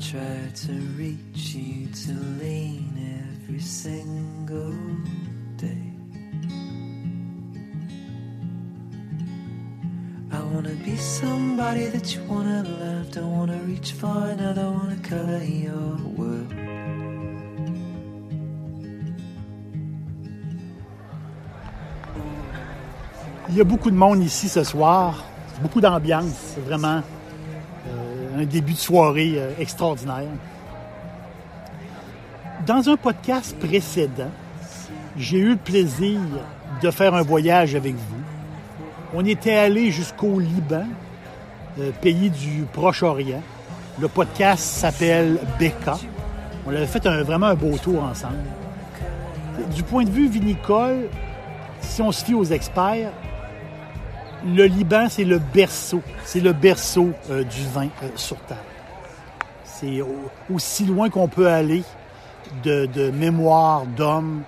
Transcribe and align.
Try 0.00 0.48
to 0.54 0.72
reach 0.96 1.54
you 1.54 1.86
to 1.88 2.12
lean 2.40 2.88
every 3.44 3.60
single 3.60 4.72
day. 5.58 5.92
I 10.32 10.40
wanna 10.54 10.74
be 10.84 10.96
somebody 10.96 11.88
that 11.88 12.14
you 12.14 12.22
wanna 12.24 12.62
love. 12.62 13.10
Don't 13.10 13.36
wanna 13.36 13.58
reach 13.66 13.92
for 13.92 14.16
another, 14.32 14.70
wanna 14.70 14.96
color 15.02 15.42
your 15.44 15.98
world. 16.16 16.50
Il 23.50 23.56
y 23.56 23.60
a 23.60 23.64
beaucoup 23.64 23.90
de 23.90 23.96
monde 23.96 24.22
ici 24.22 24.48
ce 24.48 24.64
soir, 24.64 25.24
beaucoup 25.60 25.80
d'ambiance, 25.80 26.54
vraiment 26.64 27.02
début 28.46 28.72
de 28.74 28.78
soirée 28.78 29.34
euh, 29.36 29.50
extraordinaire. 29.58 30.28
Dans 32.66 32.88
un 32.88 32.96
podcast 32.96 33.56
précédent, 33.58 34.30
j'ai 35.16 35.38
eu 35.38 35.50
le 35.50 35.56
plaisir 35.56 36.20
de 36.82 36.90
faire 36.90 37.14
un 37.14 37.22
voyage 37.22 37.74
avec 37.74 37.94
vous. 37.94 38.20
On 39.14 39.24
était 39.24 39.56
allé 39.56 39.90
jusqu'au 39.90 40.38
Liban, 40.38 40.84
euh, 41.80 41.90
pays 42.00 42.30
du 42.30 42.64
Proche-Orient. 42.72 43.42
Le 43.98 44.08
podcast 44.08 44.62
s'appelle 44.62 45.38
Becca. 45.58 45.98
On 46.66 46.70
avait 46.70 46.86
fait 46.86 47.06
un- 47.06 47.22
vraiment 47.22 47.46
un 47.46 47.54
beau 47.54 47.76
tour 47.78 48.02
ensemble. 48.04 48.36
Du 49.74 49.82
point 49.82 50.04
de 50.04 50.10
vue 50.10 50.28
vinicole, 50.28 51.08
si 51.80 52.00
on 52.02 52.12
se 52.12 52.24
fie 52.24 52.34
aux 52.34 52.44
experts, 52.44 53.10
le 54.44 54.64
Liban, 54.64 55.08
c'est 55.08 55.24
le 55.24 55.38
berceau. 55.38 56.02
C'est 56.24 56.40
le 56.40 56.52
berceau 56.52 57.10
euh, 57.30 57.44
du 57.44 57.62
vin 57.72 57.88
euh, 58.02 58.08
sur 58.16 58.36
Terre. 58.38 58.56
C'est 59.64 60.00
au- 60.00 60.30
aussi 60.52 60.84
loin 60.84 61.08
qu'on 61.10 61.28
peut 61.28 61.48
aller 61.48 61.82
de, 62.64 63.10
mémoire 63.10 63.86
d'hommes 63.86 64.42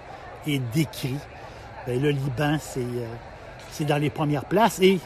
et 0.47 0.59
d'écrits. 0.59 1.19
Ben, 1.87 2.01
le 2.01 2.11
Liban, 2.11 2.57
c'est 2.61 2.81
euh, 2.81 3.85
dans 3.85 3.99
les 3.99 4.11
premières 4.11 4.45
places. 4.45 4.79
Et 4.81 4.99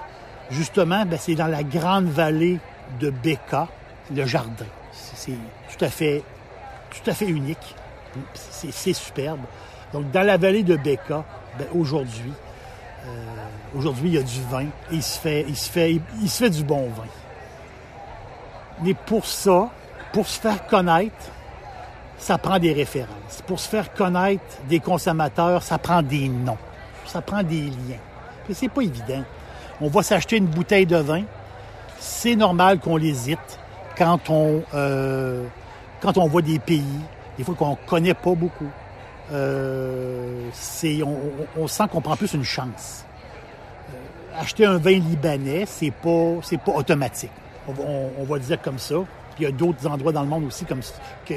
justement, 0.50 1.04
ben, 1.06 1.18
c'est 1.20 1.34
dans 1.34 1.46
la 1.46 1.62
grande 1.62 2.06
vallée 2.06 2.58
de 3.00 3.10
Beka, 3.10 3.68
le 4.14 4.24
jardin. 4.26 4.66
C'est 4.92 5.32
tout 5.32 5.84
à 5.84 5.88
fait, 5.88 6.22
tout 6.90 7.10
à 7.10 7.14
fait 7.14 7.26
unique. 7.26 7.74
C'est 8.34 8.92
superbe. 8.92 9.40
Donc, 9.92 10.10
dans 10.10 10.22
la 10.22 10.36
vallée 10.36 10.62
de 10.62 10.76
Beka, 10.76 11.24
ben, 11.58 11.66
aujourd'hui, 13.74 13.78
Aujourd'hui, 13.78 14.08
il 14.10 14.14
y 14.14 14.18
a 14.18 14.22
du 14.22 14.42
vin 14.50 14.62
et 14.62 14.94
il 14.94 15.02
se 15.02 15.18
fait, 15.18 15.44
il 15.48 15.56
se 15.56 15.70
fait, 15.70 16.00
il 16.22 16.30
se 16.30 16.44
fait 16.44 16.50
du 16.50 16.64
bon 16.64 16.88
vin. 16.96 17.06
Mais 18.82 18.94
pour 18.94 19.26
ça, 19.26 19.70
pour 20.12 20.26
se 20.26 20.40
faire 20.40 20.66
connaître, 20.66 21.30
ça 22.18 22.38
prend 22.38 22.58
des 22.58 22.72
références. 22.72 23.42
Pour 23.46 23.60
se 23.60 23.68
faire 23.68 23.92
connaître 23.92 24.42
des 24.68 24.80
consommateurs, 24.80 25.62
ça 25.62 25.78
prend 25.78 26.02
des 26.02 26.28
noms. 26.28 26.58
Ça 27.04 27.20
prend 27.20 27.42
des 27.42 27.62
liens. 27.62 28.00
C'est 28.52 28.68
pas 28.68 28.82
évident. 28.82 29.24
On 29.80 29.88
va 29.88 30.02
s'acheter 30.02 30.36
une 30.36 30.46
bouteille 30.46 30.86
de 30.86 30.96
vin. 30.96 31.22
C'est 31.98 32.36
normal 32.36 32.78
qu'on 32.78 32.96
l'hésite 32.96 33.58
quand 33.96 34.30
on, 34.30 34.62
euh, 34.74 35.44
quand 36.00 36.16
on 36.18 36.26
voit 36.28 36.42
des 36.42 36.58
pays, 36.58 37.00
des 37.36 37.44
fois 37.44 37.54
qu'on 37.54 37.76
connaît 37.86 38.14
pas 38.14 38.34
beaucoup. 38.34 38.70
Euh, 39.32 40.50
on, 41.56 41.66
sent 41.66 41.84
qu'on 41.90 42.00
prend 42.00 42.16
plus 42.16 42.32
une 42.34 42.44
chance 42.44 43.04
acheter 44.38 44.66
un 44.66 44.78
vin 44.78 44.98
libanais, 44.98 45.64
c'est 45.66 45.90
pas, 45.90 46.34
c'est 46.42 46.60
pas 46.60 46.72
automatique. 46.72 47.30
On, 47.68 48.24
va- 48.24 48.36
le 48.36 48.40
dire 48.40 48.60
comme 48.62 48.78
ça. 48.78 48.96
Il 49.38 49.42
y 49.42 49.46
a 49.46 49.50
d'autres 49.50 49.86
endroits 49.86 50.12
dans 50.12 50.22
le 50.22 50.28
monde 50.28 50.44
aussi 50.44 50.64
comme 50.64 50.80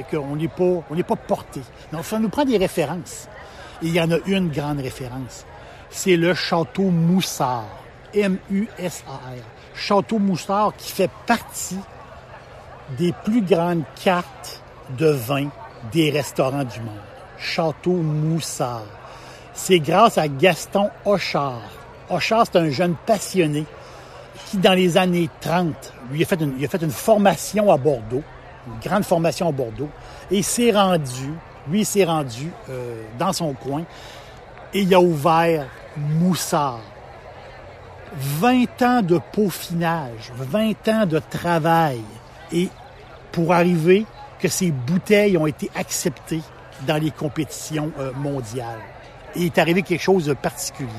qu'on 0.10 0.36
n'est 0.36 0.48
pas, 0.48 0.84
on 0.90 0.96
n'est 0.96 1.04
pas 1.04 1.16
porté. 1.16 1.62
Donc 1.92 2.06
ça 2.06 2.20
nous 2.20 2.30
prend 2.30 2.46
des 2.46 2.58
références. 2.58 3.28
Et 3.82 3.88
il 3.88 3.96
y 3.96 4.02
en 4.02 4.12
a 4.12 4.18
une 4.26 4.50
grande 4.50 4.80
référence. 4.80 5.46
C'est 5.90 6.16
le 6.16 6.34
Château 6.34 6.92
Moussard. 6.92 7.66
M-U-S-A-R. 8.14 9.44
Château 9.76 10.20
Moussard 10.20 10.74
qui 10.78 10.92
fait 10.92 11.10
partie 11.26 11.80
des 12.98 13.14
plus 13.26 13.42
grandes 13.42 13.84
cartes 14.02 14.62
de 14.98 15.08
vin 15.08 15.50
des 15.92 16.10
restaurants 16.10 16.64
du 16.64 16.80
monde. 16.80 17.09
Château 17.40 17.94
Moussard. 17.94 18.86
C'est 19.54 19.80
grâce 19.80 20.18
à 20.18 20.28
Gaston 20.28 20.90
Hochard. 21.06 21.62
Hochard, 22.10 22.46
c'est 22.46 22.60
un 22.60 22.70
jeune 22.70 22.96
passionné 23.06 23.66
qui, 24.46 24.58
dans 24.58 24.74
les 24.74 24.98
années 24.98 25.30
30, 25.42 25.94
lui 26.12 26.24
a 26.24 26.28
fait 26.28 26.42
une, 26.42 26.92
formation 26.92 27.72
à 27.72 27.78
Bordeaux, 27.78 28.24
une 28.68 28.80
grande 28.82 29.04
formation 29.04 29.50
à 29.50 29.52
Bordeaux, 29.52 29.90
et 30.32 30.42
s'est 30.42 30.72
rendu, 30.72 31.34
lui, 31.70 31.86
s'est 31.86 32.06
rendu 32.06 32.52
euh, 32.70 33.04
dans 33.18 33.34
son 33.34 33.54
coin, 33.54 33.84
et 34.74 34.82
il 34.82 34.94
a 34.94 35.02
ouvert 35.02 35.66
Moussard. 35.98 36.82
20 38.16 38.82
ans 38.82 39.02
de 39.02 39.20
peaufinage, 39.32 40.32
20 40.36 40.88
ans 40.88 41.06
de 41.06 41.20
travail, 41.20 42.02
et 42.52 42.70
pour 43.32 43.54
arriver 43.54 44.06
que 44.40 44.48
ces 44.48 44.72
bouteilles 44.72 45.38
ont 45.38 45.46
été 45.46 45.70
acceptées 45.76 46.42
dans 46.88 47.02
les 47.02 47.12
compétitions 47.12 47.92
euh, 48.00 48.12
mondiales. 48.14 48.80
Et 49.36 49.42
il 49.42 49.46
est 49.46 49.58
arrivé 49.58 49.84
quelque 49.84 50.02
chose 50.02 50.26
de 50.26 50.34
particulier. 50.34 50.90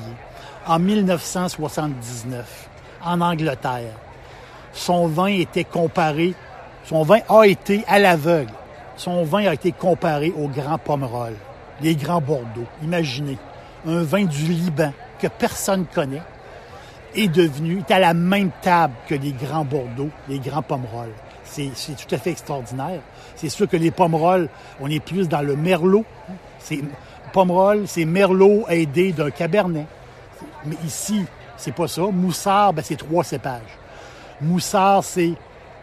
En 0.65 0.79
1979, 0.79 2.69
en 3.03 3.21
Angleterre, 3.21 3.93
son 4.73 5.07
vin 5.07 5.27
était 5.27 5.63
comparé, 5.63 6.33
son 6.85 7.03
vin 7.03 7.19
a 7.29 7.43
été 7.43 7.83
à 7.87 7.99
l'aveugle, 7.99 8.53
son 8.95 9.23
vin 9.23 9.47
a 9.47 9.53
été 9.53 9.71
comparé 9.71 10.31
au 10.37 10.47
Grand 10.47 10.77
Pomerol, 10.77 11.33
les 11.81 11.95
Grands 11.95 12.21
Bordeaux. 12.21 12.67
Imaginez, 12.83 13.37
un 13.87 14.03
vin 14.03 14.23
du 14.23 14.45
Liban 14.45 14.93
que 15.19 15.27
personne 15.27 15.85
connaît 15.85 16.21
est 17.15 17.27
devenu, 17.27 17.79
est 17.79 17.91
à 17.91 17.99
la 17.99 18.13
même 18.13 18.51
table 18.61 18.93
que 19.07 19.15
les 19.15 19.33
Grands 19.33 19.65
Bordeaux, 19.65 20.09
les 20.29 20.39
Grands 20.39 20.61
Pomerol. 20.61 21.09
C'est 21.51 21.95
tout 22.07 22.15
à 22.15 22.17
fait 22.17 22.31
extraordinaire. 22.31 23.01
C'est 23.35 23.49
sûr 23.49 23.67
que 23.67 23.75
les 23.75 23.91
Pomerol, 23.91 24.47
on 24.79 24.89
est 24.89 25.03
plus 25.03 25.27
dans 25.27 25.41
le 25.41 25.57
Merlot. 25.57 26.05
C'est 26.59 26.79
Pomerol, 27.33 27.87
c'est 27.87 28.05
Merlot 28.05 28.65
aidé 28.69 29.11
d'un 29.11 29.31
Cabernet. 29.31 29.85
Mais 30.65 30.77
ici, 30.85 31.25
c'est 31.57 31.73
pas 31.73 31.89
ça. 31.89 32.03
Moussard, 32.03 32.73
ben, 32.73 32.81
c'est 32.83 32.95
trois 32.95 33.25
cépages. 33.25 33.61
Moussard, 34.39 35.03
c'est 35.03 35.33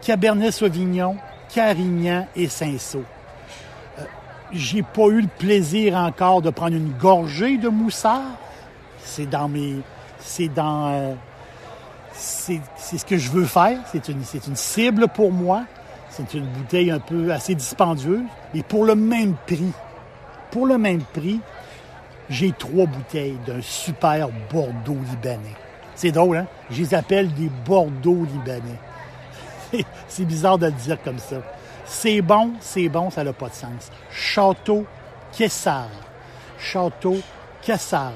Cabernet 0.01 0.51
Sauvignon, 0.51 1.17
Carignan 1.53 2.25
et 2.35 2.47
Cinsault. 2.47 3.05
Euh, 3.99 4.03
J'ai 4.51 4.81
pas 4.81 5.07
eu 5.07 5.21
le 5.21 5.27
plaisir 5.27 5.95
encore 5.95 6.41
de 6.41 6.49
prendre 6.49 6.75
une 6.75 6.93
gorgée 6.93 7.57
de 7.57 7.69
Moussard. 7.69 8.37
C'est 9.03 9.29
dans 9.29 9.47
mes, 9.47 9.75
c'est 10.19 10.49
dans, 10.49 10.87
euh, 10.89 11.13
c'est 12.19 12.97
ce 12.97 13.05
que 13.05 13.17
je 13.17 13.31
veux 13.31 13.45
faire. 13.45 13.79
C'est 13.91 14.07
une, 14.09 14.23
c'est 14.23 14.45
une 14.47 14.55
cible 14.55 15.07
pour 15.07 15.31
moi. 15.31 15.63
C'est 16.09 16.33
une 16.33 16.45
bouteille 16.45 16.91
un 16.91 16.99
peu 16.99 17.31
assez 17.31 17.55
dispendieuse. 17.55 18.23
Et 18.53 18.63
pour 18.63 18.85
le 18.85 18.95
même 18.95 19.35
prix, 19.45 19.71
pour 20.51 20.65
le 20.65 20.77
même 20.77 21.01
prix, 21.13 21.39
j'ai 22.29 22.51
trois 22.51 22.85
bouteilles 22.85 23.37
d'un 23.45 23.61
super 23.61 24.29
Bordeaux 24.51 24.97
libanais. 25.09 25.55
C'est 25.95 26.11
drôle, 26.11 26.37
hein? 26.37 26.47
Je 26.69 26.81
les 26.81 26.93
appelle 26.93 27.33
des 27.33 27.49
Bordeaux 27.65 28.25
libanais. 28.25 28.79
c'est 30.07 30.25
bizarre 30.25 30.57
de 30.57 30.67
le 30.67 30.71
dire 30.73 31.01
comme 31.03 31.19
ça. 31.19 31.37
C'est 31.85 32.21
bon, 32.21 32.53
c'est 32.59 32.89
bon, 32.89 33.09
ça 33.09 33.23
n'a 33.23 33.33
pas 33.33 33.49
de 33.49 33.53
sens. 33.53 33.91
Château 34.11 34.85
Kessar. 35.31 35.89
Château 36.57 37.17
Kessar. 37.61 38.13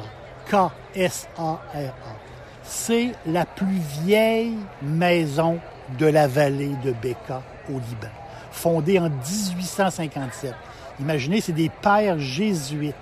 K-S-A-R-A. 0.50 2.23
C'est 2.64 3.12
la 3.26 3.46
plus 3.46 3.80
vieille 4.04 4.56
maison 4.82 5.60
de 6.00 6.06
la 6.06 6.28
vallée 6.28 6.72
de 6.84 6.92
Beka 6.92 7.42
au 7.70 7.74
Liban, 7.74 8.12
fondée 8.52 9.00
en 9.00 9.10
1857. 9.10 10.54
Imaginez, 11.00 11.42
c'est 11.42 11.52
des 11.52 11.70
pères 11.70 12.20
jésuites 12.20 12.96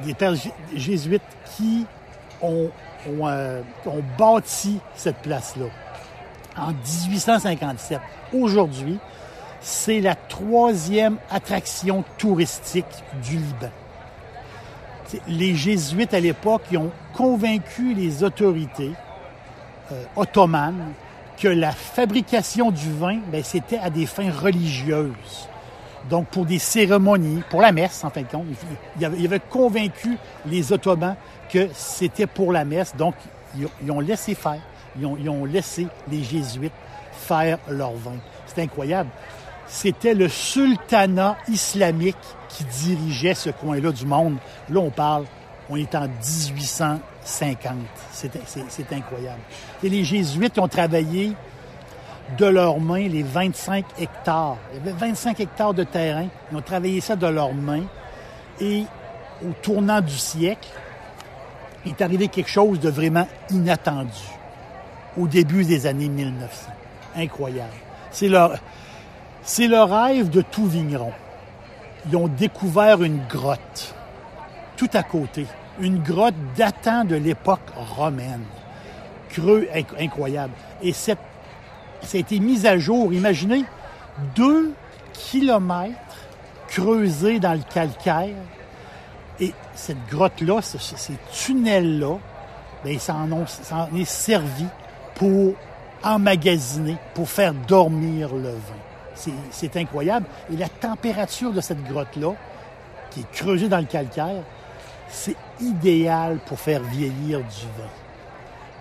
des 0.00 0.14
pères 0.14 0.34
jésuites 0.74 1.22
qui 1.56 1.86
ont, 2.42 2.70
euh, 3.08 3.62
ont 3.86 4.02
bâti 4.18 4.78
cette 4.94 5.16
place-là 5.16 5.66
en 6.56 6.72
1857. 6.72 8.00
Aujourd'hui, 8.32 8.98
c'est 9.60 10.00
la 10.00 10.14
troisième 10.14 11.16
attraction 11.30 12.04
touristique 12.18 12.84
du 13.22 13.36
Liban. 13.36 13.70
Les 15.28 15.54
Jésuites, 15.54 16.14
à 16.14 16.20
l'époque, 16.20 16.62
ils 16.70 16.78
ont 16.78 16.90
convaincu 17.14 17.94
les 17.94 18.24
autorités 18.24 18.92
euh, 19.92 20.04
ottomanes 20.16 20.92
que 21.38 21.48
la 21.48 21.72
fabrication 21.72 22.70
du 22.70 22.92
vin, 22.92 23.18
ben, 23.30 23.42
c'était 23.44 23.78
à 23.78 23.90
des 23.90 24.06
fins 24.06 24.30
religieuses. 24.30 25.48
Donc, 26.08 26.28
pour 26.28 26.46
des 26.46 26.58
cérémonies, 26.58 27.42
pour 27.50 27.60
la 27.60 27.72
messe, 27.72 28.04
en 28.04 28.10
fin 28.10 28.22
de 28.22 28.26
compte. 28.26 28.44
Il 28.98 29.04
avait, 29.04 29.40
convaincu 29.40 30.16
les 30.46 30.72
Ottomans 30.72 31.16
que 31.50 31.68
c'était 31.72 32.26
pour 32.26 32.52
la 32.52 32.64
messe. 32.64 32.94
Donc, 32.94 33.14
ils, 33.82 33.90
ont 33.90 34.00
laissé 34.00 34.34
faire. 34.34 34.60
Ils 34.98 35.08
ils 35.20 35.28
ont, 35.28 35.44
laissé 35.44 35.88
les 36.10 36.22
Jésuites 36.22 36.72
faire 37.12 37.58
leur 37.68 37.92
vin. 37.92 38.16
C'est 38.46 38.62
incroyable. 38.62 39.10
C'était 39.66 40.14
le 40.14 40.28
sultanat 40.28 41.36
islamique 41.48 42.16
qui 42.48 42.64
dirigeait 42.64 43.34
ce 43.34 43.50
coin-là 43.50 43.90
du 43.92 44.06
monde. 44.06 44.36
Là, 44.70 44.80
on 44.80 44.90
parle, 44.90 45.24
on 45.68 45.76
est 45.76 45.94
en 45.94 46.02
1850. 46.02 47.74
C'est 48.04 48.92
incroyable. 48.92 49.40
Et 49.82 49.88
les 49.88 50.04
Jésuites 50.04 50.58
ont 50.58 50.68
travaillé 50.68 51.32
de 52.38 52.46
leurs 52.46 52.80
mains 52.80 53.08
les 53.08 53.22
25 53.22 53.84
hectares. 53.98 54.56
Il 54.72 54.78
y 54.78 54.80
avait 54.80 54.92
25 54.92 55.40
hectares 55.40 55.74
de 55.74 55.84
terrain. 55.84 56.26
Ils 56.50 56.56
ont 56.56 56.62
travaillé 56.62 57.00
ça 57.00 57.16
de 57.16 57.26
leurs 57.26 57.54
mains. 57.54 57.84
Et 58.60 58.84
au 59.44 59.52
tournant 59.62 60.00
du 60.00 60.16
siècle, 60.16 60.68
il 61.84 61.92
est 61.92 62.02
arrivé 62.02 62.28
quelque 62.28 62.50
chose 62.50 62.80
de 62.80 62.88
vraiment 62.88 63.28
inattendu 63.50 64.24
au 65.16 65.26
début 65.26 65.64
des 65.64 65.86
années 65.86 66.08
1900. 66.08 66.70
Incroyable. 67.16 67.72
C'est 68.10 68.28
leur, 68.28 68.58
c'est 69.46 69.68
le 69.68 69.80
rêve 69.82 70.28
de 70.28 70.42
tout 70.42 70.66
vigneron. 70.66 71.12
Ils 72.10 72.16
ont 72.16 72.28
découvert 72.28 73.02
une 73.02 73.20
grotte 73.26 73.94
tout 74.76 74.90
à 74.92 75.02
côté, 75.02 75.46
une 75.80 76.02
grotte 76.02 76.34
datant 76.56 77.04
de 77.04 77.16
l'époque 77.16 77.72
romaine. 77.74 78.44
Creux 79.30 79.66
incroyable. 79.98 80.52
Et 80.82 80.92
cette 80.92 81.18
ça 82.02 82.18
a 82.18 82.20
été 82.20 82.38
mis 82.38 82.66
à 82.66 82.78
jour. 82.78 83.12
Imaginez, 83.12 83.64
deux 84.34 84.74
kilomètres 85.12 85.94
creusés 86.68 87.40
dans 87.40 87.54
le 87.54 87.62
calcaire. 87.72 88.34
Et 89.40 89.52
cette 89.74 90.04
grotte-là, 90.08 90.60
ces 90.62 91.14
tunnels-là, 91.32 92.18
bien, 92.84 92.98
ça 92.98 93.14
en, 93.14 93.96
est 93.96 94.04
servi 94.04 94.66
pour 95.14 95.54
emmagasiner, 96.02 96.96
pour 97.14 97.28
faire 97.28 97.54
dormir 97.54 98.34
le 98.34 98.50
vin. 98.50 98.85
C'est 99.50 99.76
incroyable. 99.76 100.26
Et 100.52 100.56
la 100.56 100.68
température 100.68 101.52
de 101.52 101.60
cette 101.60 101.82
grotte-là, 101.84 102.34
qui 103.10 103.20
est 103.20 103.30
creusée 103.32 103.68
dans 103.68 103.78
le 103.78 103.84
calcaire, 103.84 104.42
c'est 105.08 105.36
idéal 105.60 106.38
pour 106.46 106.58
faire 106.58 106.82
vieillir 106.82 107.38
du 107.38 107.66
vin. 107.78 107.88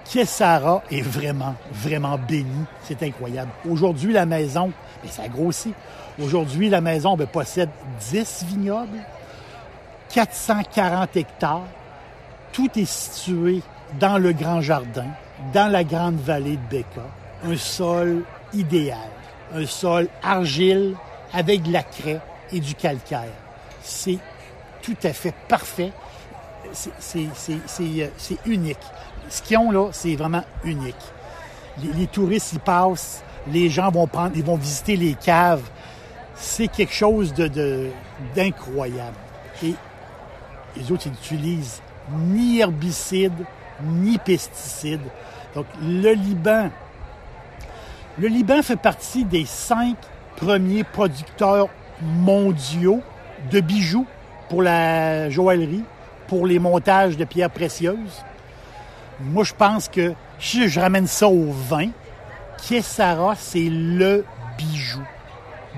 Kessara 0.05 0.83
est 0.91 1.01
vraiment, 1.01 1.55
vraiment 1.71 2.17
béni. 2.17 2.65
C'est 2.83 3.01
incroyable. 3.03 3.51
Aujourd'hui, 3.69 4.13
la 4.13 4.25
maison, 4.25 4.71
mais 5.03 5.09
ça 5.09 5.27
grossit. 5.27 5.73
Aujourd'hui, 6.21 6.69
la 6.69 6.81
maison 6.81 7.17
ben, 7.17 7.27
possède 7.27 7.69
10 8.11 8.45
vignobles, 8.47 8.99
440 10.09 11.17
hectares. 11.17 11.63
Tout 12.53 12.69
est 12.77 12.89
situé 12.89 13.61
dans 13.99 14.17
le 14.17 14.31
grand 14.31 14.61
jardin, 14.61 15.07
dans 15.53 15.71
la 15.71 15.83
grande 15.83 16.19
vallée 16.19 16.57
de 16.57 16.77
Becca. 16.77 17.01
Un 17.45 17.57
sol 17.57 18.23
idéal. 18.53 19.14
Un 19.55 19.65
sol 19.65 20.07
argile 20.21 20.95
avec 21.33 21.63
de 21.63 21.71
la 21.71 21.81
craie 21.81 22.21
et 22.51 22.59
du 22.59 22.75
calcaire. 22.75 23.31
C'est 23.81 24.19
tout 24.83 24.97
à 25.03 25.13
fait 25.13 25.33
parfait. 25.47 25.91
C'est 26.71 27.19
euh, 27.19 28.35
unique 28.45 28.77
ce 29.29 29.41
qu'ils 29.41 29.57
ont 29.57 29.71
là, 29.71 29.89
c'est 29.91 30.15
vraiment 30.15 30.43
unique. 30.63 30.95
Les, 31.97 32.07
touristes 32.07 32.53
y 32.53 32.59
passent, 32.59 33.23
les 33.47 33.69
gens 33.69 33.91
vont 33.91 34.07
prendre, 34.07 34.31
ils 34.35 34.43
vont 34.43 34.55
visiter 34.55 34.95
les 34.95 35.13
caves. 35.13 35.63
C'est 36.35 36.67
quelque 36.67 36.93
chose 36.93 37.33
de, 37.33 37.89
d'incroyable. 38.35 39.17
Et 39.63 39.73
les 40.77 40.91
autres, 40.91 41.07
ils 41.07 41.11
n'utilisent 41.11 41.81
ni 42.17 42.59
herbicides, 42.59 43.45
ni 43.83 44.17
pesticides. 44.17 45.01
Donc, 45.53 45.65
le 45.81 46.13
Liban, 46.13 46.69
le 48.17 48.27
Liban 48.27 48.61
fait 48.61 48.75
partie 48.75 49.25
des 49.25 49.45
cinq 49.45 49.95
premiers 50.37 50.83
producteurs 50.83 51.67
mondiaux 52.01 53.01
de 53.51 53.59
bijoux 53.59 54.05
pour 54.49 54.61
la 54.61 55.29
joaillerie, 55.29 55.83
pour 56.27 56.45
les 56.45 56.59
montages 56.59 57.17
de 57.17 57.25
pierres 57.25 57.49
précieuses. 57.49 58.23
Moi, 59.19 59.43
je 59.43 59.53
pense 59.53 59.87
que 59.87 60.13
si 60.39 60.67
je 60.67 60.79
ramène 60.79 61.07
ça 61.07 61.27
au 61.27 61.51
vin, 61.51 61.89
Kessara, 62.67 63.35
c'est 63.35 63.69
le 63.69 64.25
bijou 64.57 65.03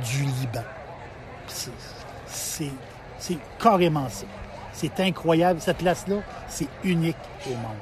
du 0.03 0.23
Liban. 0.23 0.63
C'est 1.47 3.37
carrément 3.59 4.09
ça. 4.09 4.25
C'est 4.73 4.99
incroyable. 4.99 5.59
Cette 5.59 5.77
place-là, 5.77 6.17
c'est 6.47 6.67
unique 6.83 7.17
au 7.47 7.49
monde. 7.51 7.77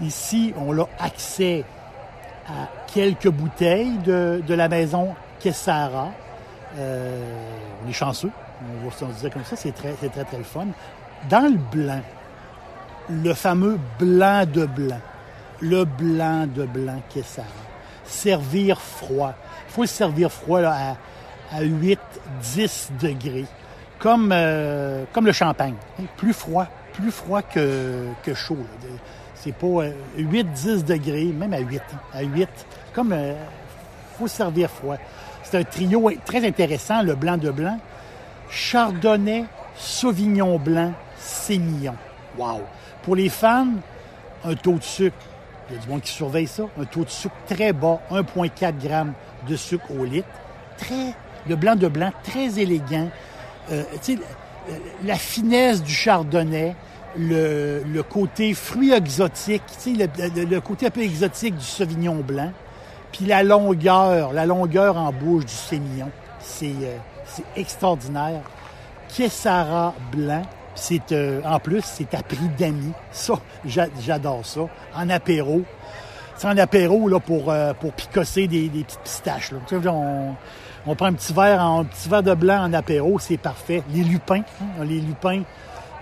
Ici, 0.00 0.54
on 0.56 0.78
a 0.78 0.88
accès 0.98 1.64
à 2.50 2.68
quelques 2.92 3.28
bouteilles 3.28 3.98
de, 3.98 4.54
la 4.54 4.68
maison 4.68 5.14
Kessara. 5.38 6.08
Euh, 6.78 7.22
on 7.84 7.88
est 7.88 7.92
chanceux. 7.92 8.30
On 8.62 8.88
va 8.88 9.14
se 9.14 9.20
dire 9.20 9.30
comme 9.30 9.44
ça. 9.44 9.56
C'est 9.56 9.72
très, 9.72 9.92
très, 9.92 10.08
très, 10.08 10.24
très 10.24 10.42
fun. 10.42 10.66
Dans 11.28 11.50
le 11.50 11.58
blanc, 11.58 12.00
le 13.08 13.34
fameux 13.34 13.78
blanc 13.98 14.44
de 14.46 14.66
blanc. 14.66 15.00
Le 15.60 15.84
blanc 15.84 16.46
de 16.46 16.64
blanc 16.64 17.00
ça. 17.24 17.42
Servir 18.04 18.80
froid. 18.80 19.34
Il 19.68 19.72
faut 19.72 19.82
le 19.82 19.86
servir 19.86 20.32
froid 20.32 20.62
à, 20.62 20.96
8-10 21.62 22.90
degrés. 23.00 23.46
Comme, 23.98 24.30
euh, 24.32 25.04
comme 25.12 25.26
le 25.26 25.32
champagne. 25.32 25.74
Plus 26.16 26.32
froid. 26.32 26.66
Plus 26.94 27.10
froid 27.10 27.42
que, 27.42 28.06
que 28.22 28.34
chaud. 28.34 28.56
C'est 29.42 29.54
pas 29.54 29.84
8-10 30.18 30.68
euh, 30.68 30.82
degrés, 30.82 31.24
même 31.24 31.54
à 31.54 31.60
8. 31.60 31.80
Hein. 31.92 31.98
À 32.12 32.22
8. 32.22 32.48
Comme. 32.92 33.12
Euh, 33.12 33.34
faut 34.18 34.28
servir 34.28 34.68
froid. 34.70 34.96
C'est 35.42 35.56
un 35.58 35.64
trio 35.64 36.10
très 36.26 36.46
intéressant, 36.46 37.02
le 37.02 37.14
blanc 37.14 37.38
de 37.38 37.50
blanc. 37.50 37.78
Chardonnay, 38.50 39.44
Sauvignon 39.76 40.58
blanc, 40.58 40.92
Sémillon. 41.18 41.94
Wow! 42.36 42.60
Pour 43.02 43.16
les 43.16 43.30
fans, 43.30 43.68
un 44.44 44.54
taux 44.54 44.74
de 44.74 44.82
sucre, 44.82 45.16
il 45.68 45.76
y 45.76 45.78
a 45.78 45.82
du 45.82 45.88
monde 45.88 46.02
qui 46.02 46.12
surveille 46.12 46.46
ça, 46.46 46.64
un 46.78 46.84
taux 46.84 47.04
de 47.04 47.10
sucre 47.10 47.34
très 47.46 47.72
bas, 47.72 48.00
1,4 48.10 48.80
g 48.80 48.88
de 49.48 49.56
sucre 49.56 49.90
au 49.98 50.04
litre. 50.04 50.28
Le 51.48 51.56
blanc 51.56 51.76
de 51.76 51.88
blanc, 51.88 52.12
très 52.22 52.58
élégant. 52.58 53.08
Euh, 53.70 53.84
la 55.04 55.14
finesse 55.14 55.82
du 55.82 55.92
chardonnay, 55.92 56.74
le, 57.18 58.02
côté 58.02 58.54
fruit 58.54 58.92
exotique, 58.92 59.62
le, 59.86 60.44
le, 60.44 60.60
côté 60.60 60.86
un 60.86 60.90
peu 60.90 61.02
exotique 61.02 61.56
du 61.56 61.64
sauvignon 61.64 62.16
blanc, 62.16 62.52
puis 63.12 63.26
la 63.26 63.42
longueur, 63.42 64.32
la 64.32 64.46
longueur 64.46 64.96
en 64.96 65.12
bouche 65.12 65.46
du 65.46 65.52
sémillon. 65.52 66.10
C'est 66.40 66.72
euh, 66.82 66.96
extraordinaire. 67.56 68.40
Kessara 69.08 69.94
blanc, 70.12 70.42
c'est 70.74 71.12
euh, 71.12 71.40
en 71.44 71.58
plus, 71.58 71.82
c'est 71.84 72.14
à 72.14 72.22
prix 72.22 72.48
d'amis. 72.58 72.92
Ça, 73.10 73.34
j'adore 73.64 74.46
ça. 74.46 74.60
En 74.94 75.10
apéro. 75.10 75.62
C'est 76.36 76.48
en 76.48 76.56
apéro 76.56 77.08
là, 77.08 77.20
pour, 77.20 77.50
euh, 77.50 77.74
pour 77.74 77.92
picosser 77.92 78.46
des, 78.46 78.68
petites 78.68 79.00
pistaches. 79.00 79.52
Là. 79.52 79.58
on, 80.86 80.94
prend 80.94 81.06
un 81.06 81.12
petit 81.12 81.34
verre, 81.34 81.60
un 81.60 81.84
petit 81.84 82.08
verre 82.08 82.22
de 82.22 82.34
blanc 82.34 82.64
en 82.64 82.72
apéro, 82.72 83.18
c'est 83.18 83.36
parfait. 83.36 83.82
Les 83.92 84.02
lupins, 84.02 84.42
hein, 84.62 84.84
les 84.84 85.00
lupins, 85.00 85.42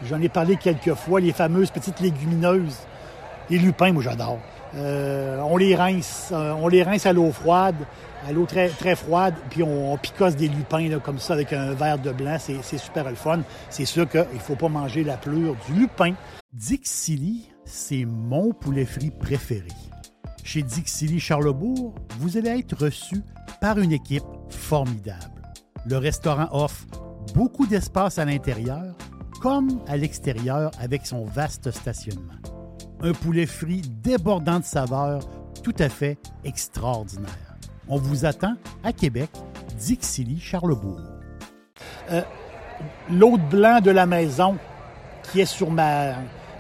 j'en 0.05 0.21
ai 0.21 0.29
parlé 0.29 0.57
quelques 0.57 0.95
fois, 0.95 1.21
les 1.21 1.33
fameuses 1.33 1.71
petites 1.71 2.01
légumineuses. 2.01 2.79
Les 3.51 3.59
lupins, 3.59 3.93
moi 3.93 4.03
j'adore. 4.03 4.39
Euh, 4.75 5.41
on 5.41 5.57
les 5.57 5.75
rince, 5.75 6.33
on 6.33 6.69
les 6.69 6.83
rince 6.83 7.07
à 7.07 7.13
l'eau 7.13 7.33
froide 7.33 7.77
à 8.27 8.33
l'eau 8.33 8.47
très, 8.47 8.97
froide, 8.97 9.35
puis 9.51 9.63
on, 9.63 9.97
picosse 9.97 10.37
des 10.37 10.49
lupins 10.49 10.99
comme 11.01 11.19
ça 11.19 11.35
avec 11.35 11.53
un 11.53 11.73
verre 11.73 11.99
de 11.99 12.13
blanc. 12.13 12.37
C'est 12.39 12.79
super 12.79 13.09
le 13.09 13.15
fun. 13.15 13.41
C'est 13.71 13.85
sûr 13.85 14.09
qu'il 14.09 14.21
ne 14.21 14.39
faut 14.39 14.57
pas 14.57 14.69
manger 14.69 15.05
la 15.05 15.17
pleure 15.17 15.55
du 15.67 15.81
lupin. 15.81 16.15
Dixili, 16.53 17.49
c'est 17.65 18.05
mon 18.05 18.53
poulet 18.53 18.85
frit 18.85 19.11
préféré. 19.11 19.69
Chez 20.43 20.63
Dixili 20.63 21.21
Charlebourg, 21.21 21.95
vous 22.19 22.37
allez 22.37 22.59
être 22.61 22.85
reçu 22.85 23.23
par 23.61 23.79
une 23.79 23.93
équipe 23.93 24.25
formidable. 24.49 25.43
Le 25.87 25.99
restaurant 25.99 26.49
offre 26.53 26.87
beaucoup 27.35 27.67
d'espace 27.67 28.19
à 28.19 28.25
l'intérieur 28.25 28.95
comme 29.41 29.81
à 29.87 29.97
l'extérieur 29.97 30.71
avec 30.81 31.07
son 31.07 31.25
vaste 31.25 31.71
stationnement. 31.71 32.35
Un 33.01 33.13
poulet 33.13 33.47
frit 33.47 33.83
débordant 34.03 34.59
de 34.59 34.65
saveurs, 34.65 35.21
tout 35.63 35.75
à 35.79 35.89
fait 35.89 36.19
extraordinaire. 36.45 37.57
On 37.89 37.97
vous 37.97 38.25
attend 38.25 38.55
à 38.83 38.93
Québec, 38.93 39.31
Dixilly, 39.79 40.41
Charlebourg. 40.41 41.01
Euh, 42.11 42.23
L'autre 43.11 43.43
blanc 43.49 43.81
de 43.81 43.91
la 43.91 44.07
maison 44.07 44.57
qui 45.25 45.41
est 45.41 45.47
sur 45.47 45.71
ma 45.71 46.15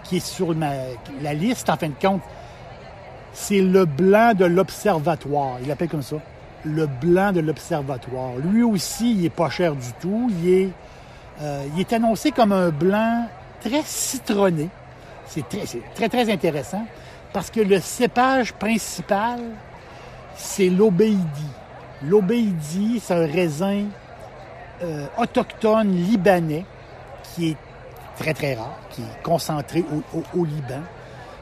qui 0.04 0.16
est 0.16 0.26
sur 0.26 0.54
ma, 0.54 0.73
la 1.23 1.35
liste, 1.35 1.68
en 1.68 1.76
fin 1.76 1.88
de 1.88 1.94
compte, 2.00 2.23
c'est 3.35 3.61
le 3.61 3.85
blanc 3.85 4.32
de 4.35 4.47
l'observatoire. 4.47 5.58
Il 5.61 5.68
l'appelle 5.68 5.88
comme 5.88 6.02
ça. 6.02 6.16
Le 6.64 6.87
blanc 6.87 7.32
de 7.32 7.40
l'observatoire. 7.40 8.37
Lui 8.42 8.62
aussi, 8.62 9.12
il 9.12 9.25
est 9.26 9.30
pas 9.30 9.50
cher 9.50 9.76
du 9.76 9.92
tout. 10.00 10.30
Il 10.40 10.49
est, 10.49 10.70
euh, 11.40 11.66
il 11.75 11.80
est 11.80 11.92
annoncé 11.92 12.30
comme 12.30 12.52
un 12.52 12.71
blanc 12.71 13.26
très 13.61 13.83
citronné. 13.85 14.68
C'est 15.26 15.45
très, 15.95 16.09
très, 16.09 16.33
intéressant 16.33 16.87
parce 17.33 17.50
que 17.50 17.61
le 17.61 17.80
cépage 17.80 18.52
principal, 18.54 19.40
c'est 20.37 20.71
l'obéidi. 20.71 21.18
L'obéidi, 22.02 23.00
c'est 23.04 23.14
un 23.14 23.26
raisin 23.26 23.85
euh, 24.83 25.07
autochtone 25.18 25.92
libanais 25.92 26.64
qui 27.23 27.50
est 27.50 27.57
très, 28.18 28.35
très 28.35 28.54
rare, 28.54 28.78
qui 28.90 29.02
est 29.02 29.23
concentré 29.23 29.85
au, 30.35 30.45
Liban. 30.45 30.83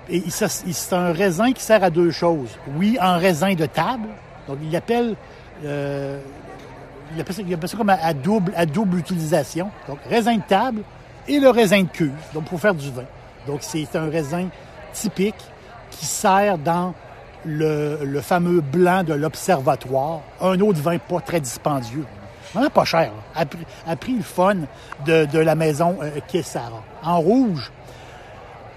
Et 0.09 0.23
c'est 0.31 0.95
un 0.95 1.13
raisin 1.13 1.53
qui 1.53 1.63
sert 1.63 1.83
à 1.83 1.91
deux 1.91 2.11
choses. 2.11 2.51
Oui, 2.77 2.97
un 3.01 3.17
raisin 3.17 3.55
de 3.55 3.67
table. 3.67 4.09
Donc, 4.47 4.59
il 4.63 4.75
appelle, 4.77 5.17
euh, 5.65 6.21
il 7.15 7.21
appelle, 7.21 7.69
ça, 7.69 7.77
comme 7.77 7.91
à, 7.91 8.15
double, 8.15 8.99
utilisation. 8.99 9.71
Donc, 9.89 9.99
raisin 10.09 10.37
de 10.37 10.43
table 10.43 10.83
et 11.29 11.39
le 11.39 11.51
raisin 11.51 11.83
de 11.83 11.89
cuve, 11.89 12.13
donc 12.35 12.45
pour 12.45 12.61
faire 12.61 12.75
du 12.75 12.91
vin. 12.91 13.05
Donc, 13.47 13.59
c'est 13.61 13.95
un 13.95 14.09
raisin 14.11 14.49
typique 14.93 15.35
qui 15.91 16.07
sert 16.07 16.59
dans 16.59 16.95
le, 17.45 18.21
fameux 18.21 18.61
blanc 18.61 19.05
de 19.05 19.15
l'observatoire, 19.15 20.21
un 20.41 20.59
autre 20.61 20.81
vin 20.81 20.99
pas 20.99 21.21
très 21.21 21.41
dispendieux. 21.41 22.05
Vraiment 22.53 22.71
pas 22.71 22.85
cher. 22.85 23.13
A 23.35 23.97
pris, 23.97 24.15
le 24.15 24.23
fun 24.23 24.57
de, 25.05 25.39
la 25.39 25.55
maison 25.55 25.99
euh, 26.03 26.21
Kessara. 26.27 26.83
En 27.03 27.21
rouge, 27.21 27.71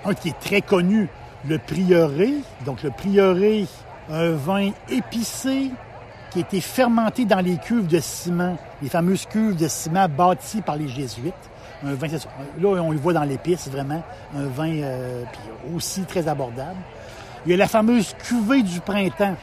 un 0.05 0.13
qui 0.13 0.29
est 0.29 0.39
très 0.39 0.62
connu, 0.62 1.07
le 1.48 1.57
Prieuré. 1.57 2.33
Donc 2.65 2.83
le 2.83 2.91
Prieuré, 2.91 3.67
un 4.12 4.31
vin 4.31 4.71
épicé 4.89 5.71
qui 6.31 6.39
a 6.39 6.41
été 6.41 6.62
fermenté 6.62 7.25
dans 7.25 7.39
les 7.39 7.57
cuves 7.57 7.88
de 7.88 8.00
ciment, 8.00 8.57
les 8.81 8.89
fameuses 8.89 9.25
cuves 9.25 9.55
de 9.55 9.67
ciment 9.67 10.07
bâties 10.07 10.62
par 10.62 10.75
les 10.75 10.88
Jésuites. 10.88 11.33
Un 11.83 11.93
vin, 11.93 12.07
là, 12.07 12.67
on 12.81 12.91
le 12.91 12.98
voit 12.98 13.13
dans 13.13 13.24
l'épice, 13.24 13.69
vraiment, 13.69 14.03
un 14.36 14.48
vin 14.48 14.69
euh, 14.69 15.24
aussi 15.75 16.03
très 16.03 16.27
abordable. 16.27 16.77
Il 17.45 17.51
y 17.51 17.53
a 17.53 17.57
la 17.57 17.67
fameuse 17.67 18.13
cuvée 18.19 18.63
du 18.63 18.81
printemps. 18.81 19.36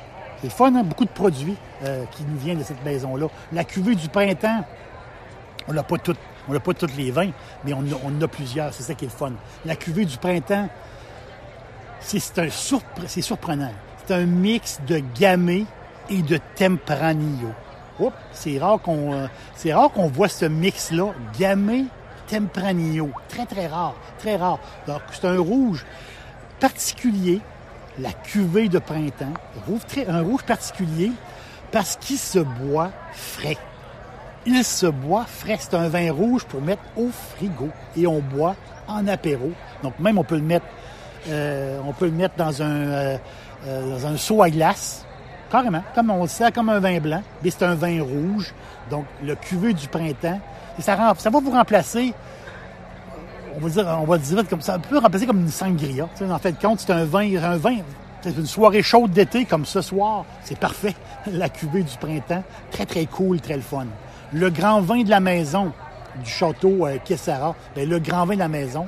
C'est 0.43 0.51
fun, 0.51 0.75
hein? 0.75 0.83
beaucoup 0.83 1.07
de 1.07 1.11
produits 1.11 1.57
euh, 1.83 2.05
qui 2.11 2.25
nous 2.25 2.37
viennent 2.37 2.59
de 2.59 2.63
cette 2.63 2.85
maison-là. 2.85 3.29
La 3.53 3.65
cuvée 3.65 3.95
du 3.95 4.09
printemps, 4.09 4.65
on 5.67 5.73
n'a 5.73 5.83
pas 5.83 5.97
toutes, 5.97 6.19
on 6.47 6.53
n'a 6.53 6.61
pas 6.61 6.75
tous 6.75 6.95
les 6.97 7.11
vins, 7.11 7.31
mais 7.65 7.73
on, 7.73 7.79
en 7.79 8.23
a 8.23 8.29
plusieurs. 8.29 8.73
C'est 8.75 8.83
ça 8.83 8.95
qui 8.95 9.07
est 9.07 9.09
le 9.09 9.15
fun. 9.15 9.33
La 9.65 9.77
cuvée 9.77 10.05
du 10.05 10.19
printemps, 10.19 10.69
c'est 12.01 12.21
surprenant. 13.23 13.73
C'est 14.07 14.15
un 14.15 14.27
mix 14.27 14.79
de 14.87 15.01
gamay 15.19 15.65
et 16.11 16.23
de 16.23 16.39
tempranillo. 16.57 17.53
c'est 18.33 18.59
rare 18.59 18.81
qu'on 18.81 19.13
euh, 19.13 19.27
c'est 19.55 19.73
rare 19.73 19.91
qu'on 19.91 20.09
voit 20.09 20.29
ce 20.29 20.45
mix 20.45 20.91
là, 20.91 21.15
gamay 21.39 21.85
tempranillo, 22.29 23.11
très 23.29 23.47
très 23.47 23.67
rare, 23.67 23.95
très 24.19 24.37
rare. 24.37 24.59
Donc 24.87 25.01
c'est 25.13 25.27
un 25.27 25.39
rouge 25.39 25.85
particulier 26.59 27.41
la 27.99 28.13
cuvée 28.13 28.69
de 28.69 28.79
printemps, 28.79 29.33
un 30.09 30.23
rouge 30.23 30.43
particulier, 30.43 31.13
parce 31.73 31.97
qu'il 31.97 32.19
se 32.19 32.39
boit 32.39 32.91
frais. 33.13 33.57
Il 34.47 34.63
se 34.65 34.87
boit 34.87 35.25
frais. 35.25 35.57
C'est 35.59 35.75
un 35.75 35.89
vin 35.89 36.13
rouge 36.13 36.45
pour 36.45 36.61
mettre 36.61 36.83
au 36.97 37.09
frigo 37.09 37.69
et 37.97 38.07
on 38.07 38.21
boit 38.21 38.55
en 38.87 39.07
apéro. 39.09 39.51
Donc 39.83 39.99
même 39.99 40.19
on 40.19 40.25
peut 40.25 40.37
le 40.37 40.43
mettre, 40.43 40.67
euh, 41.29 41.81
on 41.85 41.93
peut 41.93 42.07
le 42.07 42.13
mettre 42.13 42.37
dans 42.37 42.63
un, 42.63 42.67
euh, 42.67 43.19
dans 43.67 44.07
un 44.07 44.17
seau 44.17 44.43
à 44.43 44.51
glace, 44.51 45.06
carrément, 45.51 45.83
comme 45.95 46.11
on 46.11 46.23
le 46.23 46.29
sait, 46.29 46.51
comme 46.53 46.69
un 46.69 46.81
vin 46.81 46.99
blanc, 47.01 47.23
mais 47.43 47.51
c'est 47.51 47.65
un 47.65 47.75
vin 47.75 48.03
rouge. 48.03 48.55
Donc 48.91 49.05
le 49.23 49.35
cuvée 49.35 49.73
du 49.73 49.89
printemps, 49.89 50.41
et 50.79 50.83
ça, 50.83 50.97
va 50.97 51.15
vous 51.41 51.51
remplacer 51.51 52.15
on 53.57 53.61
va 53.61 53.69
dire, 53.71 53.99
on 54.03 54.05
va 54.05 54.19
dire 54.19 54.49
comme 54.49 54.61
ça, 54.61 54.75
un 54.75 54.79
peu 54.79 54.99
remplacer 54.99 55.27
comme 55.27 55.41
une 55.41 55.51
sangria. 55.51 56.09
en 56.21 56.39
fait, 56.39 56.61
compte, 56.61 56.81
c'est 56.81 56.93
un 56.93 57.05
vin, 57.05 57.43
un 57.43 57.57
vin, 57.57 57.77
c'est 58.21 58.37
une 58.37 58.47
soirée 58.47 58.83
chaude 58.83 59.13
d'été 59.13 59.45
comme 59.45 59.65
ce 59.65 59.81
soir. 59.81 60.25
C'est 60.43 60.59
parfait. 60.59 60.95
La 61.33 61.49
cuvée 61.49 61.83
du 61.83 61.97
printemps, 61.97 62.43
très 62.71 62.85
très 62.85 63.07
cool, 63.07 63.41
très 63.41 63.57
le 63.57 63.63
fun. 63.63 63.87
Le 64.33 64.51
grand 64.51 64.81
vin 64.81 65.03
de 65.03 65.11
la 65.11 65.21
maison 65.21 65.73
du 66.23 66.31
château 66.31 66.87
euh, 66.87 66.99
Kessara, 67.05 67.55
ben, 67.75 67.89
le 67.89 67.99
grand 67.99 68.27
vin 68.27 68.35
de 68.35 68.41
la 68.41 68.49
maison, 68.49 68.87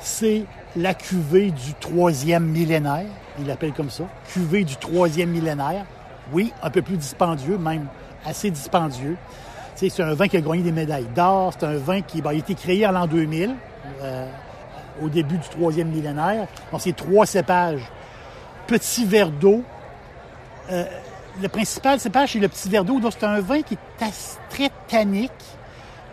c'est 0.00 0.44
la 0.76 0.94
cuvée 0.94 1.50
du 1.50 1.74
troisième 1.74 2.44
millénaire. 2.44 3.06
Il 3.38 3.46
l'appelle 3.46 3.72
comme 3.72 3.90
ça. 3.90 4.04
Cuvée 4.32 4.64
du 4.64 4.76
troisième 4.76 5.30
millénaire. 5.30 5.84
Oui, 6.32 6.52
un 6.62 6.70
peu 6.70 6.82
plus 6.82 6.96
dispendieux, 6.96 7.58
même 7.58 7.86
assez 8.24 8.50
dispendieux. 8.50 9.16
C'est 9.74 10.00
un 10.00 10.14
vin 10.14 10.28
qui 10.28 10.36
a 10.36 10.40
gagné 10.40 10.62
des 10.62 10.72
médailles 10.72 11.08
d'or. 11.14 11.52
C'est 11.58 11.66
un 11.66 11.76
vin 11.76 12.02
qui 12.02 12.22
ben, 12.22 12.30
a 12.30 12.34
été 12.34 12.54
créé 12.54 12.86
en 12.86 12.92
l'an 12.92 13.06
2000. 13.06 13.54
Euh, 14.02 14.26
au 15.00 15.08
début 15.08 15.38
du 15.38 15.48
troisième 15.48 15.88
millénaire. 15.88 16.46
Donc, 16.70 16.80
c'est 16.80 16.94
trois 16.94 17.26
cépages. 17.26 17.90
Petit 18.66 19.04
verre 19.04 19.30
d'eau. 19.30 19.62
Euh, 20.70 20.84
le 21.40 21.48
principal 21.48 21.98
cépage, 21.98 22.32
c'est 22.32 22.38
le 22.38 22.48
petit 22.48 22.68
verre 22.68 22.84
d'eau. 22.84 23.00
Donc, 23.00 23.12
c'est 23.18 23.24
un 23.24 23.40
vin 23.40 23.62
qui 23.62 23.74
est 23.74 24.12
très 24.50 24.70
tannique, 24.88 25.30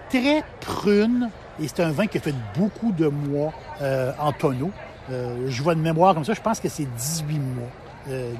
très 0.09 0.43
prune. 0.61 1.29
Et 1.61 1.67
c'est 1.67 1.81
un 1.81 1.91
vin 1.91 2.07
qui 2.07 2.17
a 2.17 2.21
fait 2.21 2.35
beaucoup 2.57 2.91
de 2.91 3.07
mois 3.07 3.53
euh, 3.81 4.11
en 4.19 4.31
tonneau. 4.31 4.71
je 5.09 5.63
vois 5.63 5.75
de 5.75 5.81
mémoire 5.81 6.13
comme 6.13 6.25
ça, 6.25 6.33
je 6.33 6.41
pense 6.41 6.59
que 6.59 6.69
c'est 6.69 6.85
18 6.85 7.39
mois. 7.39 7.69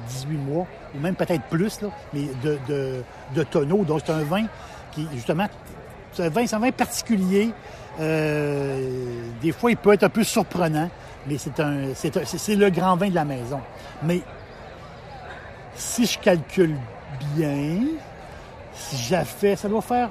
18 0.08 0.36
mois, 0.36 0.66
ou 0.96 1.00
même 1.00 1.14
peut-être 1.14 1.44
plus, 1.44 1.80
là, 1.80 1.88
mais 2.12 2.22
de, 2.42 2.58
de, 3.34 3.42
tonneau. 3.44 3.84
Donc, 3.84 4.02
c'est 4.04 4.10
un 4.12 4.24
vin 4.24 4.46
qui, 4.90 5.06
justement, 5.14 5.46
c'est 6.12 6.24
un 6.24 6.28
vin, 6.28 6.44
un 6.50 6.58
vin 6.58 6.72
particulier 6.72 7.52
euh, 7.98 9.22
des 9.42 9.52
fois, 9.52 9.70
il 9.70 9.76
peut 9.76 9.92
être 9.92 10.04
un 10.04 10.08
peu 10.08 10.24
surprenant, 10.24 10.88
mais 11.26 11.38
c'est 11.38 11.58
un, 11.60 11.94
c'est, 11.94 12.56
le 12.56 12.70
grand 12.70 12.96
vin 12.96 13.08
de 13.08 13.14
la 13.14 13.24
maison. 13.24 13.60
Mais 14.02 14.20
si 15.74 16.06
je 16.06 16.18
calcule 16.18 16.76
bien, 17.34 17.80
si 18.74 18.96
j'ai 18.96 19.24
fait, 19.24 19.56
ça 19.56 19.68
doit 19.68 19.82
faire 19.82 20.10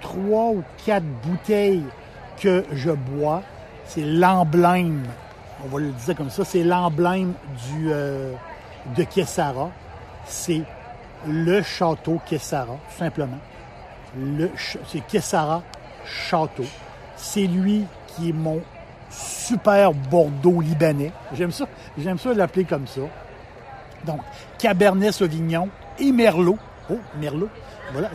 trois 0.00 0.50
ou 0.50 0.62
quatre 0.84 1.04
bouteilles 1.24 1.84
que 2.42 2.64
je 2.72 2.90
bois. 2.90 3.42
C'est 3.86 4.02
l'emblème, 4.02 5.04
on 5.64 5.68
va 5.68 5.80
le 5.80 5.90
dire 5.90 6.16
comme 6.16 6.30
ça, 6.30 6.44
c'est 6.44 6.64
l'emblème 6.64 7.34
du, 7.68 7.92
euh, 7.92 8.32
de 8.96 9.04
Kessara. 9.04 9.70
C'est 10.26 10.62
le 11.26 11.62
château 11.62 12.20
Kessara, 12.26 12.74
tout 12.74 12.98
simplement. 12.98 13.38
Le, 14.18 14.50
c'est 14.88 15.06
Kessara 15.06 15.62
Château. 16.04 16.64
C'est 17.16 17.46
lui 17.46 17.84
qui 18.08 18.30
est 18.30 18.32
mon 18.32 18.60
super 19.10 19.92
Bordeaux 19.92 20.60
libanais. 20.60 21.12
J'aime 21.34 21.52
ça, 21.52 21.66
j'aime 21.96 22.18
ça 22.18 22.34
l'appeler 22.34 22.64
comme 22.64 22.86
ça. 22.86 23.02
Donc, 24.04 24.20
Cabernet 24.58 25.12
Sauvignon 25.12 25.68
et 25.98 26.10
Merlot. 26.10 26.58
Oh, 26.90 26.98
Merlot. 27.20 27.48
Voilà, 27.92 28.10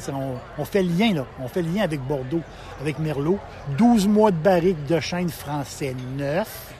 on, 0.57 0.65
fait 0.65 0.83
le 0.83 0.89
lien, 0.89 1.13
là. 1.13 1.25
On 1.41 1.47
fait 1.47 1.61
lien 1.61 1.83
avec 1.83 2.01
Bordeaux, 2.01 2.41
avec 2.81 2.99
Merlot. 2.99 3.39
12 3.77 4.07
mois 4.07 4.31
de 4.31 4.37
barrique 4.37 4.85
de 4.87 4.99
chêne 4.99 5.29
français 5.29 5.95
neuf. 6.17 6.73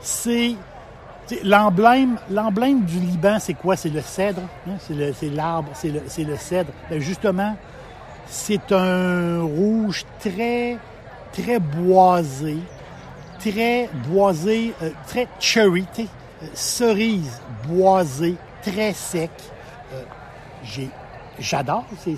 C'est 0.00 0.56
l'emblème, 1.42 2.18
du 2.28 3.00
Liban, 3.00 3.38
c'est 3.38 3.54
quoi? 3.54 3.76
C'est 3.76 3.88
le 3.88 4.02
cèdre. 4.02 4.42
Hein? 4.68 4.76
C'est 4.78 5.30
l'arbre, 5.30 5.70
c'est 5.74 5.88
le, 5.88 6.02
le, 6.30 6.36
cèdre. 6.36 6.70
Ben, 6.90 7.00
justement, 7.00 7.56
c'est 8.26 8.72
un 8.72 9.40
rouge 9.42 10.04
très 10.20 10.78
très 11.34 11.58
boisé, 11.58 12.56
très 13.40 13.88
boisé, 14.08 14.72
euh, 14.82 14.90
très 15.08 15.26
cherry, 15.40 15.84
euh, 15.98 16.04
cerise 16.54 17.40
boisée, 17.66 18.36
très 18.62 18.92
sec. 18.92 19.30
Euh, 19.92 20.02
j'ai, 20.62 20.88
j'adore. 21.38 21.84
C'est, 21.98 22.16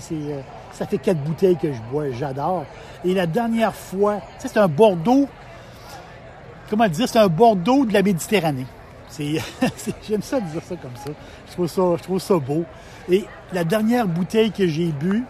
ça 0.73 0.85
fait 0.85 0.97
quatre 0.97 1.19
bouteilles 1.19 1.57
que 1.57 1.71
je 1.71 1.79
bois, 1.91 2.11
j'adore. 2.11 2.65
Et 3.03 3.13
la 3.13 3.27
dernière 3.27 3.73
fois, 3.73 4.19
c'est 4.37 4.57
un 4.57 4.67
Bordeaux, 4.67 5.27
comment 6.69 6.87
dire, 6.87 7.07
c'est 7.07 7.19
un 7.19 7.27
Bordeaux 7.27 7.85
de 7.85 7.93
la 7.93 8.01
Méditerranée. 8.01 8.67
J'aime 9.17 10.21
ça 10.21 10.39
dire 10.39 10.61
ça 10.63 10.75
comme 10.75 10.95
ça. 10.95 11.11
Je 11.47 11.53
trouve 11.53 12.19
ça, 12.19 12.27
je 12.29 12.33
beau. 12.35 12.65
Et 13.09 13.25
la 13.53 13.63
dernière 13.63 14.07
bouteille 14.07 14.51
que 14.51 14.67
j'ai 14.67 14.87
bu, 14.87 15.23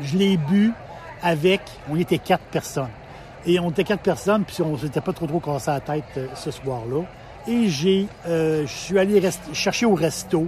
je 0.00 0.16
l'ai 0.16 0.36
bu 0.36 0.72
avec, 1.22 1.60
on 1.90 1.96
était 1.96 2.18
quatre 2.18 2.44
personnes. 2.44 2.88
Et 3.44 3.60
on 3.60 3.70
était 3.70 3.84
quatre 3.84 4.02
personnes, 4.02 4.44
puis 4.44 4.62
on 4.62 4.76
s'était 4.78 5.00
pas 5.00 5.12
trop 5.12 5.26
trop 5.26 5.40
cassé 5.40 5.70
la 5.70 5.80
tête 5.80 6.04
euh, 6.16 6.26
ce 6.34 6.50
soir-là. 6.50 7.02
Et 7.48 7.68
j'ai, 7.68 8.06
euh, 8.26 8.62
je 8.66 8.72
suis 8.72 8.98
allé 8.98 9.20
chercher 9.52 9.84
au 9.84 9.94
resto, 9.94 10.46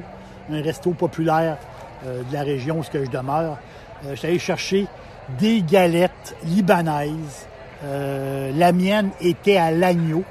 un 0.51 0.63
resto 0.63 0.91
populaire 0.93 1.59
euh, 1.59 1.74
de 2.05 2.33
la 2.33 2.43
région 2.43 2.81
où 2.81 2.83
je 2.83 3.11
demeure. 3.11 3.59
Euh, 4.05 4.11
je 4.15 4.27
suis 4.27 4.39
chercher 4.39 4.87
des 5.39 5.63
galettes 5.63 6.37
libanaises. 6.45 7.47
Euh, 7.85 8.53
la 8.55 8.73
mienne 8.73 9.11
était 9.21 9.57
à 9.57 9.71
l'agneau 9.71 10.25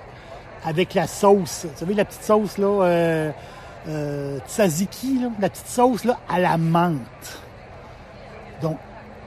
avec 0.65 0.93
la 0.93 1.07
sauce. 1.07 1.65
Vous 1.65 1.77
savez, 1.77 1.93
la 1.93 2.05
petite 2.05 2.23
sauce, 2.23 2.57
là, 2.57 2.83
euh, 2.83 3.31
euh, 3.87 4.39
tzatziki, 4.47 5.19
là, 5.19 5.29
la 5.39 5.49
petite 5.49 5.67
sauce, 5.67 6.05
là, 6.05 6.19
à 6.29 6.39
la 6.39 6.57
menthe. 6.57 7.41
Donc, 8.61 8.77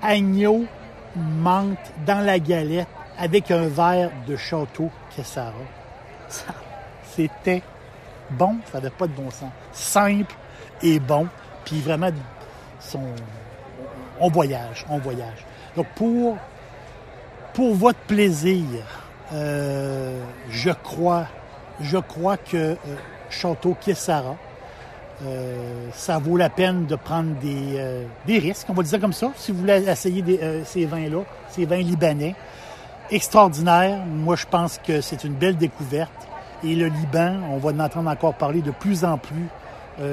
agneau, 0.02 0.64
menthe 1.14 1.92
dans 2.06 2.24
la 2.24 2.38
galette 2.38 2.88
avec 3.18 3.50
un 3.50 3.68
verre 3.68 4.10
de 4.26 4.36
château 4.36 4.90
Kessara. 5.14 5.52
C'était 7.14 7.62
bon, 8.30 8.56
ça 8.70 8.78
n'avait 8.78 8.90
pas 8.90 9.06
de 9.06 9.12
bon 9.12 9.30
sens. 9.30 9.50
Simple 9.72 10.34
et 10.82 10.98
bon, 10.98 11.26
puis 11.64 11.80
vraiment, 11.80 12.10
on 14.20 14.28
voyage, 14.28 14.84
on 14.88 14.98
voyage. 14.98 15.44
Donc, 15.76 15.86
pour, 15.94 17.74
votre 17.74 17.98
plaisir, 18.00 18.64
euh, 19.32 20.22
je 20.50 20.70
crois, 20.70 21.26
je 21.80 21.98
crois 21.98 22.36
que 22.36 22.56
euh, 22.56 22.76
Château 23.30 23.76
Kessara, 23.80 24.36
euh, 25.24 25.88
ça 25.92 26.18
vaut 26.18 26.36
la 26.36 26.50
peine 26.50 26.86
de 26.86 26.96
prendre 26.96 27.34
des, 27.40 28.38
risques, 28.38 28.66
on 28.68 28.74
va 28.74 28.82
dire 28.82 29.00
comme 29.00 29.12
ça, 29.12 29.32
si 29.36 29.52
vous 29.52 29.58
voulez 29.60 29.88
essayer 29.88 30.22
ces 30.64 30.84
vins-là, 30.84 31.24
ces 31.50 31.64
vins 31.64 31.76
libanais. 31.76 32.34
Extraordinaire. 33.10 34.04
Moi, 34.04 34.34
je 34.34 34.46
pense 34.46 34.78
que 34.84 35.00
c'est 35.00 35.22
une 35.24 35.34
belle 35.34 35.56
découverte. 35.56 36.10
Et 36.64 36.74
le 36.74 36.86
Liban, 36.86 37.36
on 37.50 37.58
va 37.58 37.70
en 37.70 37.78
entendre 37.78 38.10
encore 38.10 38.34
parler 38.34 38.62
de 38.62 38.72
plus 38.72 39.04
en 39.04 39.16
plus 39.16 39.46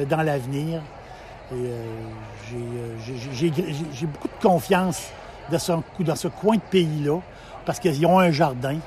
dans 0.10 0.22
l'avenir. 0.22 0.82
Euh, 1.52 1.84
j'ai, 2.50 2.58
euh, 2.58 3.52
j'ai- 3.94 4.06
beaucoup 4.08 4.28
de 4.28 4.42
confiance 4.42 5.10
dans 5.52 5.60
ce, 6.16 6.28
coin 6.28 6.56
de 6.56 6.62
pays-là, 6.62 7.20
parce 7.66 7.80
qu'ils 7.80 8.06
ont 8.06 8.20
un 8.20 8.32
jardin. 8.32 8.78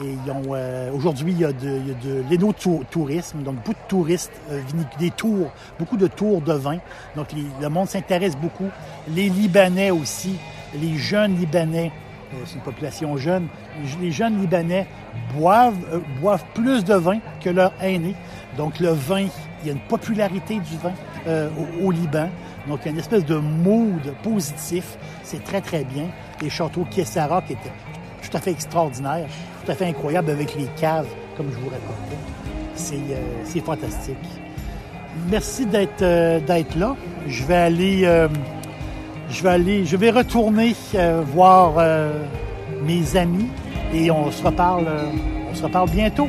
Et 0.00 0.16
euh, 0.28 0.90
aujourd'hui, 0.92 1.32
il 1.32 1.40
y 1.40 1.44
a 1.44 1.52
de, 1.52 1.80
de 2.02 2.24
l'énotourisme, 2.28 3.42
donc 3.42 3.56
beaucoup 3.56 3.72
de 3.74 3.88
touristes, 3.88 4.32
des 4.98 5.10
tours, 5.10 5.50
beaucoup 5.78 5.96
de 5.96 6.06
tours 6.08 6.40
de 6.40 6.52
vin. 6.52 6.78
Donc 7.16 7.28
le 7.60 7.68
monde 7.68 7.88
s'intéresse 7.88 8.36
beaucoup. 8.36 8.68
Les 9.08 9.28
Libanais 9.28 9.90
aussi, 9.90 10.36
les 10.74 10.96
jeunes 10.96 11.36
Libanais, 11.36 11.92
c'est 12.46 12.56
une 12.56 12.62
population 12.62 13.16
jeune, 13.16 13.46
les 14.00 14.10
jeunes 14.10 14.40
Libanais 14.40 14.88
boivent, 15.36 16.02
boivent 16.20 16.44
plus 16.54 16.84
de 16.84 16.94
vin 16.94 17.18
que 17.40 17.50
leurs 17.50 17.72
aînés. 17.80 18.16
Donc 18.56 18.80
le 18.80 18.90
vin, 18.90 19.20
il 19.62 19.66
y 19.66 19.70
a 19.70 19.72
une 19.74 19.78
popularité 19.80 20.54
du 20.56 20.76
vin 20.78 20.92
euh, 21.26 21.48
au, 21.82 21.90
Liban. 21.90 22.28
Donc 22.68 22.80
il 22.82 22.86
y 22.86 22.88
a 22.88 22.92
une 22.92 22.98
espèce 22.98 23.24
de 23.24 23.36
mood 23.36 24.12
positif. 24.22 24.96
C'est 25.22 25.42
très 25.42 25.60
très 25.60 25.84
bien. 25.84 26.06
Les 26.42 26.50
châteaux 26.50 26.86
Kessara 26.90 27.42
qui 27.42 27.54
étaient 27.54 27.72
tout 28.22 28.36
à 28.36 28.40
fait 28.40 28.50
extraordinaires, 28.50 29.26
tout 29.64 29.72
à 29.72 29.74
fait 29.74 29.86
incroyables 29.86 30.30
avec 30.30 30.54
les 30.54 30.66
caves, 30.78 31.08
comme 31.36 31.50
je 31.50 31.56
vous 31.56 31.70
racontais. 31.70 32.16
C'est 32.74 32.96
euh, 32.96 33.64
fantastique. 33.64 34.16
Merci 35.30 35.66
d'être 35.66 36.02
euh, 36.02 36.40
d'être 36.40 36.76
là. 36.76 36.96
Je 37.26 37.44
vais 37.44 37.56
aller 37.56 38.28
je 39.30 39.42
vais 39.42 39.50
aller, 39.50 39.84
je 39.86 39.96
vais 39.96 40.10
retourner 40.10 40.74
voir 41.32 41.82
mes 42.82 43.16
amis 43.16 43.48
et 43.94 44.10
on 44.10 44.30
se 44.30 44.44
reparle, 44.44 44.86
on 45.50 45.54
se 45.54 45.62
reparle 45.62 45.88
bientôt. 45.88 46.28